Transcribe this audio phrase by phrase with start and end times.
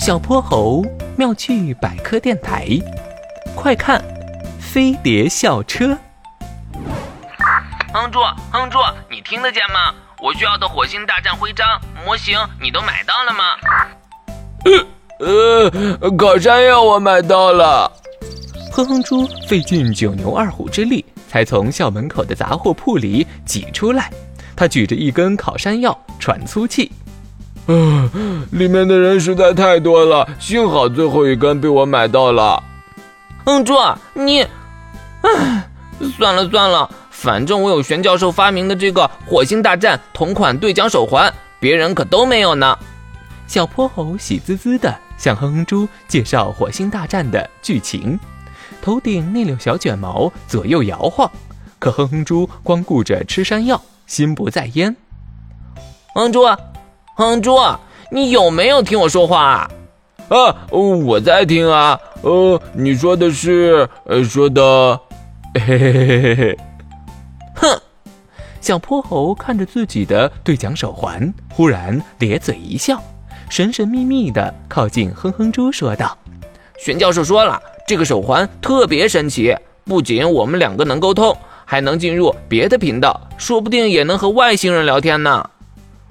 [0.00, 0.82] 小泼猴
[1.14, 2.66] 妙趣百科电台，
[3.54, 4.02] 快看，
[4.58, 5.94] 飞碟校车。
[7.92, 8.18] 哼猪，
[8.50, 8.78] 哼猪，
[9.10, 9.94] 你听得见吗？
[10.22, 13.44] 我需要的火星大战徽章模型，你都买到了吗？
[15.18, 15.70] 呃
[16.00, 17.92] 呃，烤山药我买到了。
[18.72, 24.10] 哼哼猪费尽九牛二虎之力，才从校门口的杂货铺里挤出来。
[24.56, 26.90] 他举着一根烤山药，喘粗气。
[27.70, 28.10] 啊，
[28.50, 32.60] 里面的人实在太多了，幸好最后一根被我买到了。
[33.44, 33.74] 哼猪，
[34.14, 34.42] 你，
[35.22, 35.70] 唉，
[36.16, 42.76] 算了算了，反正我有玄教授发明的这个火星大战同款对讲手环，别人可都没有呢。
[43.46, 48.18] 小泼猴喜滋滋的向哼哼猪介绍火星大战的剧情，
[48.82, 51.30] 头顶那绺小卷毛左右摇晃，
[51.78, 54.96] 可哼哼猪光顾着吃山药，心不在焉。
[56.14, 56.44] 哼猪。
[57.20, 57.54] 哼猪，
[58.10, 59.70] 你有没有听我说话啊？
[60.30, 62.00] 啊，我在听啊。
[62.22, 64.98] 呃，你说的是，呃，说的，
[65.52, 66.58] 嘿嘿嘿嘿嘿。
[67.56, 67.78] 哼！
[68.62, 72.98] 小泼猴看着自己的对讲手环，忽然咧嘴一笑，
[73.50, 76.16] 神神秘秘的靠近哼哼猪，说道
[76.82, 85.46] ：“玄教授说了，这个手环特别神奇，不仅我们两个能沟通，还能进入别的频道，说不定也能和外星人聊天呢。”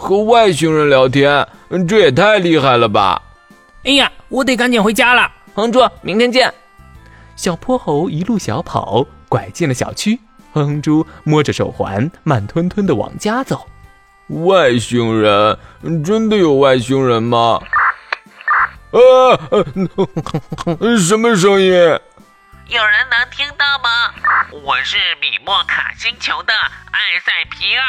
[0.00, 1.46] 和外星人聊天，
[1.86, 3.20] 这也太厉害了吧！
[3.84, 5.30] 哎呀，我得赶紧回家了。
[5.54, 6.52] 哼猪，明天见。
[7.36, 10.18] 小泼猴一路小跑，拐进了小区。
[10.54, 13.68] 哼猪摸着手环，慢吞吞的往家走。
[14.28, 15.58] 外星人？
[16.02, 17.60] 真的有外星人吗？
[18.92, 18.98] 啊！
[20.98, 21.70] 什么声音？
[21.72, 24.14] 有人能听到吗？
[24.64, 26.54] 我是米莫卡星球的
[26.90, 27.82] 艾塞皮尔。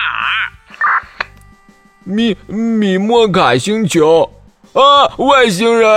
[2.03, 4.33] 米米莫卡星球
[4.73, 5.89] 啊，外星人！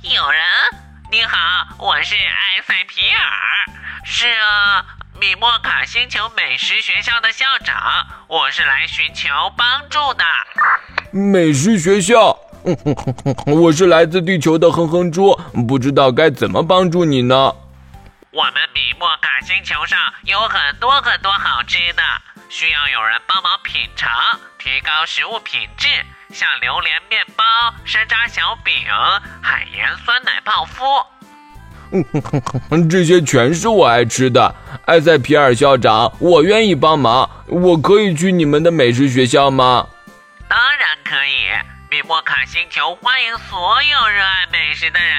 [0.00, 0.42] 有人？
[1.12, 1.36] 你好，
[1.78, 4.86] 我是埃塞皮尔，是啊，
[5.20, 7.76] 米莫卡星球美食学校的校长，
[8.28, 9.28] 我是来寻求
[9.58, 10.24] 帮助的。
[11.10, 12.38] 美食学校，
[13.46, 15.38] 我是来自地球的哼哼猪，
[15.68, 17.54] 不知道该怎么帮助你呢？
[18.30, 21.47] 我们米莫卡星球上有很多很多好吃的，
[22.58, 24.10] 需要有人帮忙品尝，
[24.58, 25.86] 提高食物品质，
[26.34, 27.44] 像榴莲面包、
[27.84, 28.74] 山楂小饼、
[29.40, 30.84] 海盐酸奶泡芙。
[32.90, 34.52] 这些全是我爱吃的。
[34.86, 39.86] 埃塞皮尔校长，我愿意帮忙，我可以去你们的美食学校吗？
[40.48, 41.46] 当然可以，
[41.88, 45.16] 米莫卡星球欢迎所有热爱美食的人。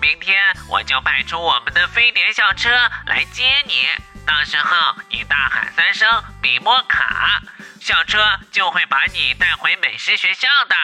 [0.00, 0.36] 明天
[0.68, 2.68] 我就派出我们的飞碟校车
[3.06, 3.86] 来接你，
[4.26, 6.06] 到时候你大喊三声
[6.44, 7.42] “米莫卡”，
[7.80, 8.18] 校车
[8.50, 10.74] 就会把你带回美食学校的。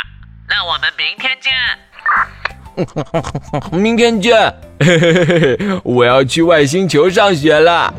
[0.49, 1.53] 那我们明天见。
[3.79, 4.55] 明天见。
[5.85, 7.93] 我要去外星球上学了。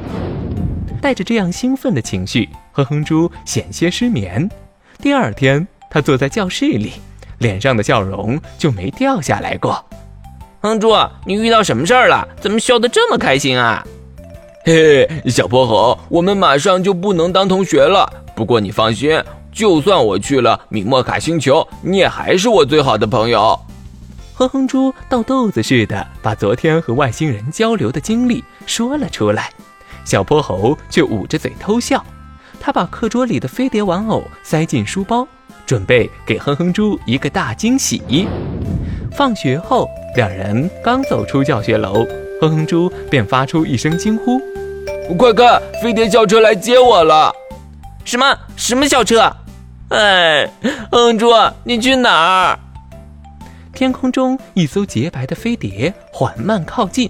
[0.99, 4.49] 带着这样兴奋的情绪，哼哼猪险些失眠。
[4.97, 6.93] 第二天，他坐在教室里，
[7.37, 9.87] 脸上的笑容就没掉下来过。
[10.61, 12.27] 哼猪，你遇到什么事儿了？
[12.41, 13.85] 怎么笑得这么开心啊？
[14.65, 18.07] 嘿嘿，小泼猴，我们马上就不能当同学了。
[18.35, 19.21] 不过你放心，
[19.51, 23.57] 就算我去了米莫卡星球，你也还是我最好的朋友。
[24.33, 29.49] 哼哼猪倒豆子似的把昨天和外星人交流的经历说了出来，
[30.05, 32.03] 小泼猴却捂着嘴偷笑。
[32.59, 35.25] 他把课桌里的飞碟玩偶塞进书包，
[35.65, 38.27] 准备给哼哼猪一个大惊喜。
[39.13, 42.05] 放学后，两人刚走出教学楼，
[42.41, 44.39] 哼哼猪便发出一声惊呼
[45.15, 47.33] ：“快看，飞碟校车来接我了
[48.05, 48.37] ！”“什么？
[48.55, 49.31] 什么校车
[49.89, 51.31] ？”“哎，哼哼猪，
[51.63, 52.59] 你去哪儿？”
[53.73, 57.09] 天空中一艘洁白的飞碟缓慢靠近，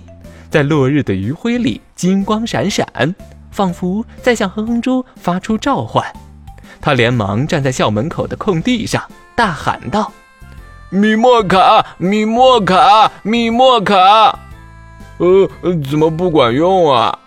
[0.50, 2.86] 在落日的余晖里金光闪闪，
[3.52, 6.06] 仿佛在向哼哼猪发出召唤。
[6.80, 9.04] 他连忙站在校门口的空地上，
[9.36, 10.12] 大喊道。
[10.90, 14.40] 米莫卡，米莫卡，米莫卡，
[15.18, 15.50] 呃，
[15.90, 17.18] 怎么不管用啊？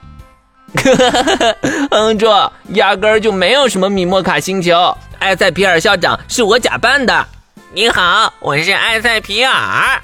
[1.91, 2.27] 哼猪，
[2.75, 4.97] 压根儿就没有什么米莫卡星球。
[5.21, 7.27] 埃塞皮尔校长是我假扮的。
[7.73, 10.01] 你好，我是埃塞皮尔。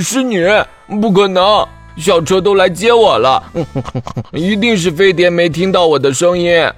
[0.00, 0.38] 是你？
[1.00, 1.66] 不可能！
[1.96, 3.42] 校车都来接我了，
[4.32, 6.70] 一定是飞碟没听到我的声音。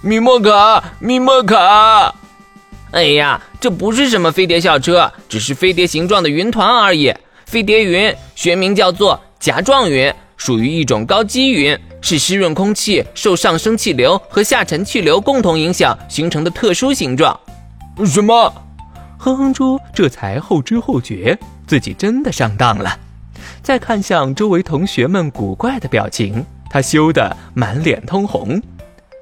[0.00, 2.14] 米莫卡，米莫卡。
[2.92, 7.12] 哎呀，这不是什么飞碟校车，只是飞碟形状的云团而已。
[7.46, 17.38] 飞碟云学名叫做夹状云，属于一种高积云，是湿润空气受上升气流和下沉气流共同影响形成的特殊形状。
[18.06, 18.50] 什么？
[19.18, 22.98] 哼哼猪这才后知后觉，自己真的上当了。
[23.62, 28.62] 再看向周围同学们古怪的表情，他羞得满脸通红。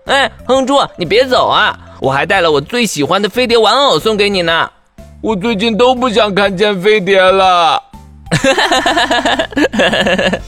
[0.07, 1.77] 哎，哼猪，你别走啊！
[2.01, 4.71] 我还带了我最喜欢的飞碟玩偶送给你呢。
[5.21, 7.83] 我最近都不想看见飞碟了。